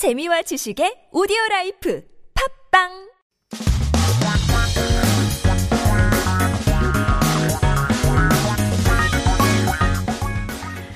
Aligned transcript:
재미와 0.00 0.40
지식의 0.40 1.10
오디오 1.12 1.36
라이프 1.50 2.02
팝빵 2.32 2.88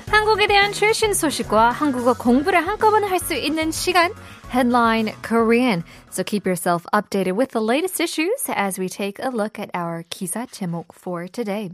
한국에 0.09 0.47
대한 0.47 0.73
최신 0.73 1.13
소식과 1.13 1.71
한국어 1.73 2.15
공부를 2.15 2.67
한꺼번에 2.67 3.07
할 3.07 3.19
수 3.19 3.35
있는 3.35 3.71
시간 3.71 4.11
Headline 4.51 5.13
Korean. 5.21 5.85
So 6.11 6.25
keep 6.25 6.47
yourself 6.47 6.87
updated 6.95 7.37
with 7.37 7.53
the 7.53 7.61
latest 7.61 8.01
issues 8.01 8.49
as 8.49 8.81
we 8.81 8.89
take 8.89 9.23
a 9.23 9.29
look 9.29 9.61
at 9.61 9.69
our 9.75 10.03
기사 10.09 10.47
제목 10.47 10.95
for 10.97 11.29
today. 11.29 11.69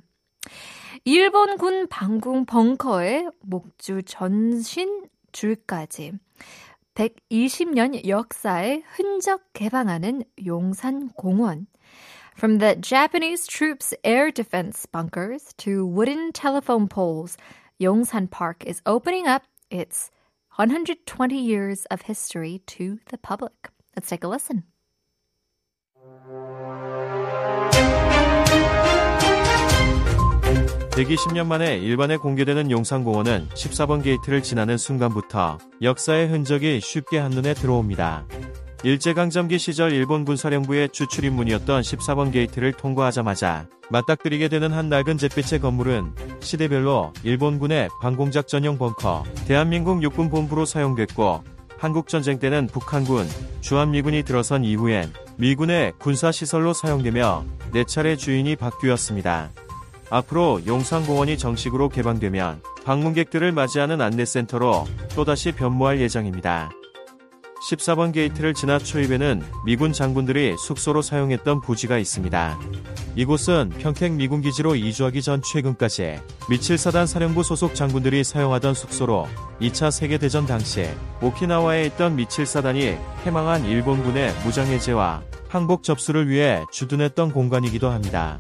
일본군 1.05 1.87
방공 1.87 2.47
벙커의 2.47 3.29
목주 3.43 4.03
전신 4.03 5.07
줄까지 5.31 6.19
120년 7.00 8.08
역사의 8.08 8.84
흔적 8.86 9.42
개방하는 9.54 10.24
용산공원. 10.46 11.68
From 12.36 12.58
the 12.60 12.76
Japanese 12.76 13.48
troops' 13.48 13.94
air 14.04 14.32
defense 14.32 14.86
bunkers 14.86 15.54
to 15.58 15.86
wooden 15.86 16.32
telephone 16.32 16.88
poles, 16.88 17.38
Yongsan 17.80 18.30
Park 18.30 18.64
is 18.66 18.82
opening 18.86 19.28
up 19.28 19.44
its 19.70 20.10
120 20.56 21.38
years 21.38 21.86
of 21.92 22.04
history 22.04 22.62
to 22.68 23.00
the 23.10 23.18
public. 23.18 23.70
Let's 23.96 24.10
take 24.10 24.24
a 24.24 24.28
listen. 24.28 24.64
120년 31.01 31.47
만에 31.47 31.79
일반에 31.79 32.19
공개되는 32.19 32.71
용산공원은 32.71 33.49
14번 33.55 34.03
게이트를 34.03 34.43
지나는 34.43 34.77
순간부터 34.77 35.57
역사의 35.81 36.29
흔적이 36.29 36.81
쉽게 36.83 37.19
한눈에 37.19 37.55
들어옵니다. 37.55 38.27
일제강점기 38.83 39.59
시절 39.59 39.93
일본 39.93 40.27
군사령부의 40.27 40.91
주출입문이었던 40.91 41.81
14번 41.81 42.33
게이트를 42.33 42.75
통과하자마자 42.75 43.67
맞닥뜨리게 43.89 44.49
되는 44.49 44.73
한 44.73 44.91
낡은 44.91 45.17
잿빛의 45.17 45.61
건물은 45.61 46.13
시대별로 46.41 47.15
일본군의 47.23 47.89
방공작 48.03 48.47
전용 48.47 48.77
벙커, 48.77 49.25
대한민국 49.47 50.03
육군 50.03 50.29
본부로 50.29 50.67
사용됐고 50.67 51.43
한국전쟁 51.79 52.39
때는 52.39 52.67
북한군, 52.67 53.27
주한미군이 53.63 54.23
들어선 54.25 54.65
이후엔 54.65 55.11
미군의 55.39 55.95
군사시설로 55.99 56.75
사용되며 56.75 57.45
4차례 57.73 58.19
주인이 58.19 58.55
바뀌었습니다. 58.57 59.51
앞으로 60.11 60.61
용산공원이 60.67 61.39
정식으로 61.39 61.89
개방되면 61.89 62.63
방문객들을 62.85 63.53
맞이하는 63.53 64.01
안내센터로 64.01 64.87
또다시 65.15 65.53
변모할 65.53 66.01
예정입니다. 66.01 66.71
14번 67.61 68.13
게이트를 68.13 68.55
지나 68.55 68.79
초입에는 68.79 69.43
미군 69.67 69.93
장군들이 69.93 70.57
숙소로 70.59 71.03
사용했던 71.03 71.61
부지가 71.61 71.99
있습니다. 71.99 72.59
이곳은 73.17 73.71
평택 73.79 74.13
미군 74.13 74.41
기지로 74.41 74.77
이주하기 74.77 75.21
전 75.21 75.43
최근까지 75.43 76.21
미칠사단 76.49 77.07
사령부 77.07 77.43
소속 77.43 77.75
장군들이 77.75 78.25
사용하던 78.25 78.73
숙소로 78.73 79.29
2차 79.61 79.91
세계대전 79.91 80.47
당시 80.47 80.89
오키나와에 81.21 81.85
있던 81.87 82.17
미칠사단이 82.17 82.97
해망한 83.25 83.67
일본군의 83.67 84.33
무장해제와 84.45 85.23
항복 85.49 85.83
접수를 85.83 86.29
위해 86.29 86.65
주둔했던 86.73 87.33
공간이기도 87.33 87.91
합니다. 87.91 88.39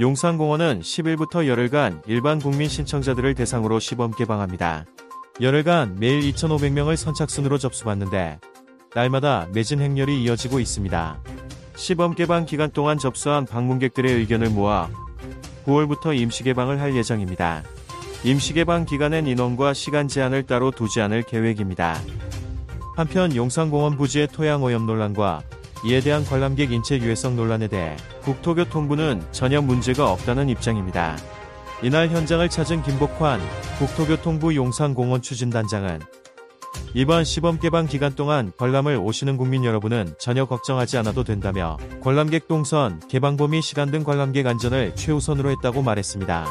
용산공원은 0.00 0.80
10일부터 0.80 1.48
열흘간 1.48 2.02
일반 2.06 2.38
국민 2.38 2.68
신청자들을 2.68 3.34
대상으로 3.34 3.80
시범 3.80 4.12
개방합니다. 4.12 4.84
열흘간 5.40 5.96
매일 5.98 6.20
2,500명을 6.20 6.94
선착순으로 6.94 7.58
접수받는데 7.58 8.38
날마다 8.94 9.48
매진 9.52 9.80
행렬이 9.80 10.22
이어지고 10.22 10.60
있습니다. 10.60 11.20
시범 11.74 12.14
개방 12.14 12.46
기간 12.46 12.70
동안 12.70 12.96
접수한 12.98 13.44
방문객들의 13.44 14.12
의견을 14.14 14.50
모아 14.50 14.88
9월부터 15.66 16.16
임시 16.16 16.44
개방을 16.44 16.80
할 16.80 16.94
예정입니다. 16.94 17.64
임시 18.22 18.52
개방 18.54 18.84
기간엔 18.84 19.26
인원과 19.26 19.74
시간 19.74 20.06
제한을 20.06 20.44
따로 20.44 20.70
두지 20.70 21.00
않을 21.00 21.24
계획입니다. 21.24 22.00
한편 22.94 23.34
용산공원 23.34 23.96
부지의 23.96 24.28
토양 24.28 24.62
오염 24.62 24.86
논란과 24.86 25.42
이에 25.84 26.00
대한 26.00 26.24
관람객 26.24 26.72
인체 26.72 26.98
유해성 26.98 27.36
논란에 27.36 27.68
대해 27.68 27.96
국토교통부는 28.22 29.22
전혀 29.30 29.60
문제가 29.60 30.10
없다는 30.10 30.48
입장입니다. 30.48 31.16
이날 31.82 32.08
현장을 32.08 32.48
찾은 32.48 32.82
김복환 32.82 33.40
국토교통부 33.78 34.56
용산공원 34.56 35.22
추진단장은 35.22 36.00
이번 36.94 37.24
시범 37.24 37.58
개방 37.58 37.86
기간 37.86 38.14
동안 38.14 38.50
관람을 38.56 38.96
오시는 38.96 39.36
국민 39.36 39.64
여러분은 39.64 40.14
전혀 40.18 40.46
걱정하지 40.46 40.98
않아도 40.98 41.22
된다며 41.22 41.76
관람객 42.02 42.48
동선, 42.48 43.00
개방 43.08 43.36
범위 43.36 43.62
시간 43.62 43.90
등 43.90 44.02
관람객 44.02 44.46
안전을 44.46 44.96
최우선으로 44.96 45.50
했다고 45.50 45.82
말했습니다. 45.82 46.46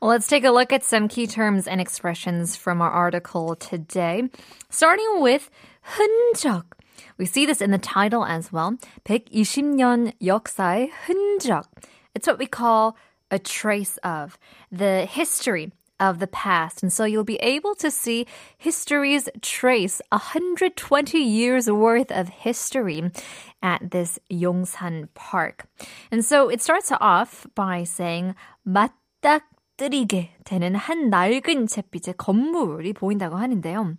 Let's 0.00 0.26
take 0.26 0.44
a 0.44 0.50
look 0.50 0.72
at 0.72 0.84
some 0.84 1.08
key 1.08 1.26
terms 1.26 1.66
and 1.66 1.80
expressions 1.80 2.56
from 2.56 2.80
our 2.80 2.90
article 2.90 3.56
today. 3.56 4.28
Starting 4.70 5.20
with 5.20 5.50
흔적. 5.82 6.64
We 7.18 7.26
see 7.26 7.46
this 7.46 7.60
in 7.60 7.70
the 7.70 7.78
title 7.78 8.24
as 8.24 8.52
well. 8.52 8.76
120년 9.06 10.12
역사의 10.20 10.90
흔적. 11.06 11.64
It's 12.14 12.26
what 12.26 12.38
we 12.38 12.46
call 12.46 12.96
a 13.30 13.38
trace 13.38 13.98
of 13.98 14.38
the 14.70 15.04
history 15.04 15.72
of 16.00 16.18
the 16.18 16.26
past. 16.26 16.82
And 16.82 16.92
so 16.92 17.04
you'll 17.04 17.24
be 17.24 17.36
able 17.36 17.74
to 17.76 17.90
see 17.90 18.26
history's 18.58 19.28
trace, 19.42 20.00
120 20.10 21.18
years 21.18 21.70
worth 21.70 22.10
of 22.10 22.28
history 22.28 23.10
at 23.62 23.90
this 23.90 24.18
Yongsan 24.30 25.08
Park. 25.14 25.66
And 26.10 26.24
so 26.24 26.48
it 26.48 26.60
starts 26.60 26.92
off 27.00 27.46
by 27.54 27.84
saying 27.84 28.34
맞 28.66 28.90
닥뜨리게 29.78 30.36
되는 30.44 30.74
한 30.74 31.10
낡은 31.10 31.66
잿빛의 31.66 32.14
건물이 32.16 32.92
보인다고 32.92 33.36
하는데요. 33.36 33.96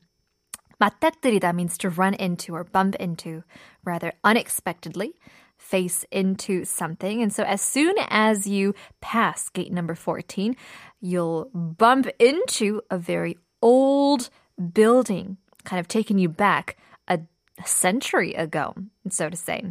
맞닥뜨리다 0.79 1.53
means 1.53 1.77
to 1.77 1.89
run 1.89 2.13
into 2.19 2.53
or 2.53 2.63
bump 2.63 2.95
into 2.99 3.43
rather 3.85 4.11
unexpectedly 4.23 5.13
face 5.57 6.05
into 6.11 6.65
something. 6.65 7.21
And 7.21 7.31
so 7.31 7.43
as 7.43 7.61
soon 7.61 7.95
as 8.09 8.47
you 8.47 8.73
pass 8.99 9.49
gate 9.49 9.71
number 9.71 9.95
14, 9.95 10.55
you'll 11.01 11.49
bump 11.53 12.07
into 12.19 12.81
a 12.89 12.97
very 12.97 13.37
old 13.61 14.29
building, 14.73 15.37
kind 15.63 15.79
of 15.79 15.87
taking 15.87 16.19
you 16.19 16.27
back 16.27 16.75
a 17.07 17.19
century 17.65 18.33
ago, 18.33 18.73
so 19.09 19.29
to 19.29 19.37
say. 19.37 19.63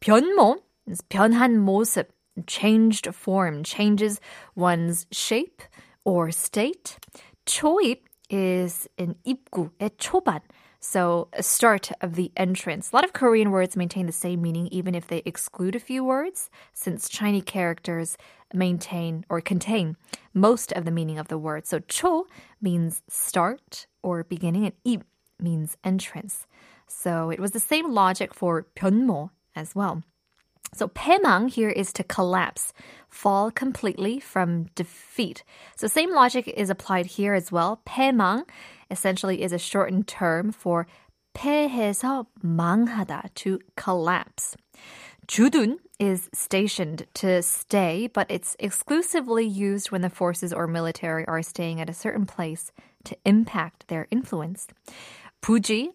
변모 0.00 0.58
is 0.86 1.02
변한 1.10 1.58
모습, 1.58 2.06
changed 2.46 3.14
form, 3.14 3.62
changes 3.62 4.20
one's 4.54 5.06
shape 5.10 5.62
or 6.04 6.30
state. 6.30 6.98
초입 7.46 7.98
is 8.30 8.88
an 8.98 9.14
입구의 9.26 9.90
초반. 9.98 10.40
So, 10.84 11.28
a 11.32 11.44
start 11.44 11.92
of 12.00 12.16
the 12.16 12.32
entrance. 12.36 12.90
A 12.90 12.96
lot 12.96 13.04
of 13.04 13.12
Korean 13.12 13.52
words 13.52 13.76
maintain 13.76 14.06
the 14.06 14.12
same 14.12 14.42
meaning 14.42 14.66
even 14.72 14.96
if 14.96 15.06
they 15.06 15.22
exclude 15.24 15.76
a 15.76 15.80
few 15.80 16.02
words, 16.02 16.50
since 16.72 17.08
Chinese 17.08 17.44
characters 17.46 18.18
maintain 18.52 19.24
or 19.28 19.40
contain 19.40 19.96
most 20.34 20.72
of 20.72 20.84
the 20.84 20.90
meaning 20.90 21.20
of 21.20 21.28
the 21.28 21.38
word. 21.38 21.68
So, 21.68 21.78
초 21.78 22.24
means 22.60 23.02
start 23.08 23.86
or 24.02 24.24
beginning, 24.24 24.64
and 24.64 24.74
ip 24.84 25.04
means 25.38 25.76
entrance. 25.84 26.48
So, 26.88 27.30
it 27.30 27.38
was 27.38 27.52
the 27.52 27.60
same 27.60 27.94
logic 27.94 28.34
for 28.34 28.66
변모 28.74 29.30
as 29.54 29.76
well. 29.76 30.02
So 30.74 30.88
폐망 30.88 31.50
here 31.50 31.68
is 31.68 31.92
to 31.92 32.04
collapse, 32.04 32.72
fall 33.08 33.50
completely 33.50 34.20
from 34.20 34.64
defeat. 34.74 35.44
So 35.76 35.86
same 35.86 36.14
logic 36.14 36.48
is 36.48 36.70
applied 36.70 37.06
here 37.06 37.34
as 37.34 37.52
well. 37.52 37.82
폐망 37.86 38.44
essentially 38.90 39.42
is 39.42 39.52
a 39.52 39.58
shortened 39.58 40.08
term 40.08 40.50
for 40.50 40.86
폐해서 41.34 42.26
망하다, 42.42 43.34
to 43.34 43.58
collapse. 43.76 44.56
주둔 45.26 45.76
is 45.98 46.28
stationed 46.34 47.06
to 47.14 47.42
stay, 47.42 48.08
but 48.12 48.26
it's 48.30 48.56
exclusively 48.58 49.46
used 49.46 49.90
when 49.90 50.00
the 50.00 50.10
forces 50.10 50.52
or 50.52 50.66
military 50.66 51.26
are 51.26 51.42
staying 51.42 51.80
at 51.80 51.90
a 51.90 51.94
certain 51.94 52.26
place 52.26 52.72
to 53.04 53.16
impact 53.24 53.88
their 53.88 54.08
influence. 54.10 54.66
부지, 55.42 55.88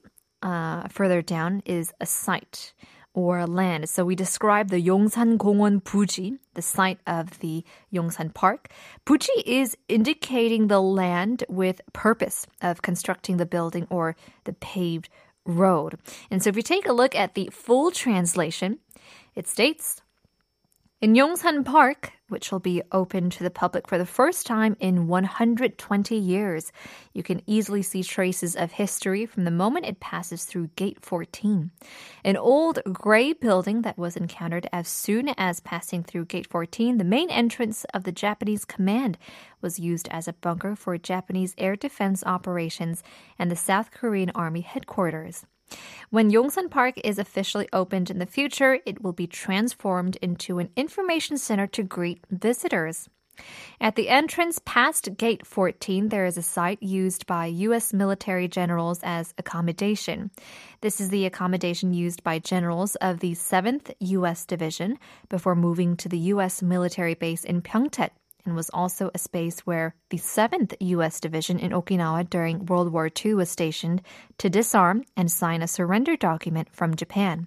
uh, 0.44 0.88
further 0.89 1.22
down, 1.22 1.62
is 1.66 1.94
a 2.00 2.06
site 2.06 2.74
or 3.14 3.47
land. 3.47 3.88
So 3.88 4.05
we 4.05 4.14
describe 4.14 4.69
the 4.69 4.85
Yongsan 4.85 5.37
Gongwon 5.37 5.82
Buji, 5.82 6.38
the 6.55 6.62
site 6.62 6.99
of 7.06 7.38
the 7.41 7.64
Yongsan 7.93 8.35
Park. 8.35 8.69
Buji 9.06 9.43
is 9.44 9.76
indicating 9.88 10.69
the 10.69 10.81
land 10.81 11.44
with 11.49 11.81
purpose 11.93 12.47
of 12.61 12.82
constructing 12.82 13.37
the 13.37 13.47
building 13.47 13.87
or 13.91 14.17
the 14.44 14.53
paved 14.53 15.09
road. 15.44 15.99
And 16.31 16.43
so 16.43 16.50
if 16.50 16.56
you 16.56 16.62
take 16.62 16.87
a 16.87 16.93
look 16.93 17.14
at 17.14 17.35
the 17.35 17.49
full 17.53 17.91
translation, 17.91 18.79
it 19.35 19.49
states 19.49 20.01
In 21.02 21.14
Yongsan 21.14 21.64
Park, 21.64 22.12
which 22.28 22.52
will 22.52 22.60
be 22.60 22.81
open 22.93 23.28
to 23.31 23.43
the 23.43 23.50
public 23.50 23.88
for 23.88 23.99
the 23.99 24.06
first 24.06 24.46
time 24.46 24.76
in 24.78 25.08
120 25.08 26.14
years, 26.14 26.70
you 27.12 27.25
can 27.25 27.43
easily 27.44 27.82
see 27.82 28.04
traces 28.04 28.54
of 28.54 28.70
history 28.70 29.26
from 29.26 29.43
the 29.43 29.50
moment 29.50 29.87
it 29.87 29.99
passes 29.99 30.44
through 30.44 30.69
Gate 30.76 31.04
14. 31.04 31.72
An 32.22 32.37
old 32.37 32.78
gray 32.93 33.32
building 33.32 33.82
that 33.82 33.99
was 33.99 34.16
encountered 34.16 34.69
as 34.72 34.87
soon 34.87 35.31
as 35.31 35.58
passing 35.58 36.04
through 36.04 36.26
Gate 36.26 36.46
14, 36.46 36.99
the 36.99 37.02
main 37.02 37.31
entrance 37.31 37.82
of 37.93 38.04
the 38.04 38.12
Japanese 38.12 38.64
command 38.64 39.19
was 39.60 39.81
used 39.81 40.06
as 40.12 40.28
a 40.28 40.34
bunker 40.34 40.76
for 40.76 40.96
Japanese 40.99 41.52
air 41.58 41.75
defense 41.75 42.22
operations 42.25 43.02
and 43.40 43.50
the 43.50 43.56
South 43.56 43.90
Korean 43.90 44.31
Army 44.37 44.60
headquarters. 44.60 45.46
When 46.11 46.31
Yongsan 46.31 46.71
Park 46.71 46.95
is 47.03 47.19
officially 47.19 47.69
opened 47.73 48.11
in 48.11 48.19
the 48.19 48.27
future, 48.27 48.79
it 48.85 49.03
will 49.03 49.13
be 49.13 49.27
transformed 49.27 50.17
into 50.23 50.59
an 50.59 50.71
information 50.77 51.39
center 51.39 51.67
to 51.69 51.83
greet 51.83 52.25
visitors. 52.31 53.09
At 53.81 53.97
the 53.97 54.09
entrance 54.09 54.61
past 54.65 55.17
Gate 55.17 55.47
14, 55.47 56.11
there 56.11 56.27
is 56.27 56.37
a 56.37 56.43
site 56.43 56.83
used 56.83 57.27
by 57.27 57.47
U.S. 57.47 57.93
military 57.93 58.47
generals 58.47 59.01
as 59.03 59.33
accommodation. 59.39 60.31
This 60.83 61.01
is 61.01 61.09
the 61.09 61.25
accommodation 61.27 61.95
used 61.95 62.23
by 62.23 62.39
generals 62.39 62.95
of 62.97 63.21
the 63.21 63.33
7th 63.33 63.93
U.S. 64.01 64.45
Division 64.45 64.99
before 65.29 65.55
moving 65.55 65.97
to 65.97 66.09
the 66.09 66.19
U.S. 66.19 66.63
military 66.63 67.15
base 67.15 67.45
in 67.45 67.63
Pyeongtaek 67.63 68.11
and 68.44 68.55
was 68.55 68.71
also 68.71 69.11
a 69.15 69.19
space 69.19 69.61
where 69.61 69.94
the 70.11 70.19
7th 70.19 70.75
U.S. 70.81 71.21
Division 71.21 71.59
in 71.59 71.73
Okinawa 71.73 72.29
during 72.29 72.67
World 72.67 72.93
War 72.93 73.09
II 73.25 73.35
was 73.35 73.50
stationed 73.50 74.03
to 74.39 74.50
disarm 74.50 75.05
and 75.17 75.31
sign 75.31 75.62
a 75.62 75.69
surrender 75.69 76.17
document 76.17 76.69
from 76.71 76.97
Japan. 76.97 77.47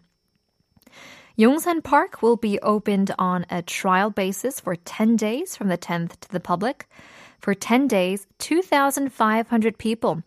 Yongsan 1.38 1.83
Park 1.83 2.21
will 2.21 2.38
be 2.38 2.59
opened 2.62 3.13
on 3.19 3.45
a 3.50 3.62
trial 3.62 4.09
basis 4.09 4.62
for 4.62 4.75
10 4.77 5.18
days 5.18 5.57
from 5.57 5.68
the 5.68 5.77
10th 5.77 6.18
to 6.21 6.30
the 6.30 6.39
public. 6.39 6.88
For 7.39 7.53
10 7.53 7.88
days, 7.88 8.25
2,500 8.39 9.77
people 9.77 10.24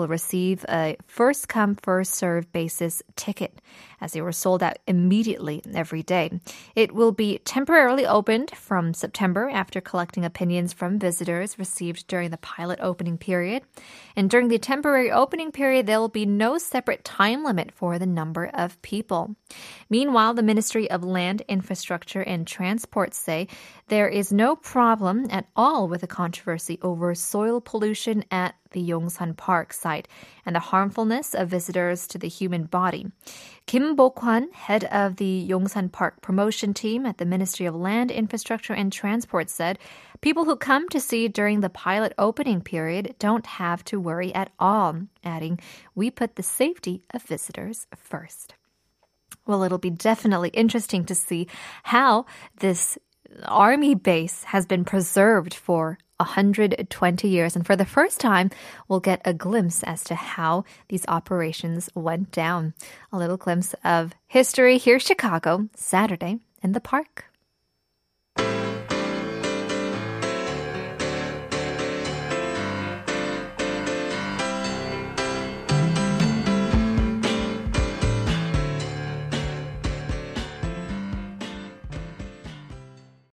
will 0.00 0.08
receive 0.08 0.64
a 0.68 0.96
first 1.06 1.48
come, 1.48 1.76
first 1.76 2.14
served 2.14 2.50
basis 2.52 3.02
ticket 3.16 3.60
as 4.00 4.12
they 4.12 4.22
were 4.22 4.32
sold 4.32 4.62
out 4.62 4.78
immediately 4.86 5.62
every 5.74 6.02
day. 6.02 6.40
It 6.74 6.92
will 6.92 7.12
be 7.12 7.38
temporarily 7.38 8.06
opened 8.06 8.50
from 8.56 8.94
September 8.94 9.50
after 9.50 9.80
collecting 9.80 10.24
opinions 10.24 10.72
from 10.72 10.98
visitors 10.98 11.58
received 11.58 12.06
during 12.06 12.30
the 12.30 12.38
pilot 12.38 12.78
opening 12.80 13.18
period. 13.18 13.62
And 14.16 14.30
during 14.30 14.48
the 14.48 14.58
temporary 14.58 15.10
opening 15.10 15.52
period, 15.52 15.86
there 15.86 16.00
will 16.00 16.08
be 16.08 16.26
no 16.26 16.56
separate 16.56 17.04
time 17.04 17.44
limit 17.44 17.72
for 17.72 17.98
the 17.98 18.06
number 18.06 18.46
of 18.46 18.80
people. 18.80 19.36
Meanwhile, 19.90 20.34
the 20.34 20.42
Ministry 20.42 20.90
of 20.90 21.04
Land, 21.04 21.42
Infrastructure, 21.46 22.22
and 22.22 22.46
Transport 22.46 23.12
say 23.12 23.48
there 23.88 24.08
is 24.08 24.32
no 24.32 24.56
problem 24.56 25.26
at 25.30 25.46
all 25.54 25.88
with 25.88 26.00
the 26.00 26.06
controversy 26.06 26.78
over 26.80 27.14
soil 27.14 27.60
pollution 27.60 28.24
at 28.30 28.54
the 28.70 28.82
Yongsan 28.82 29.36
Park 29.36 29.72
site 29.72 30.08
and 30.44 30.56
the 30.56 30.60
harmfulness 30.60 31.34
of 31.34 31.48
visitors 31.48 32.06
to 32.08 32.18
the 32.18 32.28
human 32.28 32.64
body. 32.64 33.06
Kim 33.66 33.96
Bok-hwan, 33.96 34.50
head 34.52 34.84
of 34.84 35.16
the 35.16 35.46
Yongsan 35.48 35.92
Park 35.92 36.20
promotion 36.22 36.74
team 36.74 37.06
at 37.06 37.18
the 37.18 37.24
Ministry 37.24 37.66
of 37.66 37.74
Land, 37.74 38.10
Infrastructure 38.10 38.72
and 38.72 38.92
Transport 38.92 39.50
said, 39.50 39.78
people 40.20 40.44
who 40.44 40.56
come 40.56 40.88
to 40.88 41.00
see 41.00 41.28
during 41.28 41.60
the 41.60 41.70
pilot 41.70 42.12
opening 42.18 42.60
period 42.60 43.14
don't 43.18 43.46
have 43.46 43.84
to 43.84 44.00
worry 44.00 44.34
at 44.34 44.50
all, 44.58 45.02
adding, 45.24 45.58
we 45.94 46.10
put 46.10 46.36
the 46.36 46.42
safety 46.42 47.02
of 47.12 47.22
visitors 47.22 47.86
first. 47.96 48.54
Well, 49.46 49.62
it'll 49.62 49.78
be 49.78 49.90
definitely 49.90 50.50
interesting 50.50 51.04
to 51.06 51.14
see 51.14 51.48
how 51.82 52.26
this 52.58 52.98
army 53.44 53.94
base 53.94 54.44
has 54.44 54.66
been 54.66 54.84
preserved 54.84 55.54
for 55.54 55.98
120 56.20 57.28
years. 57.28 57.56
And 57.56 57.66
for 57.66 57.76
the 57.76 57.84
first 57.84 58.20
time, 58.20 58.50
we'll 58.88 59.00
get 59.00 59.20
a 59.24 59.34
glimpse 59.34 59.82
as 59.82 60.04
to 60.04 60.14
how 60.14 60.64
these 60.88 61.06
operations 61.08 61.88
went 61.94 62.30
down. 62.30 62.74
A 63.12 63.18
little 63.18 63.36
glimpse 63.36 63.74
of 63.84 64.14
history 64.26 64.78
here, 64.78 65.00
Chicago, 65.00 65.68
Saturday 65.74 66.38
in 66.62 66.72
the 66.72 66.80
park. 66.80 67.29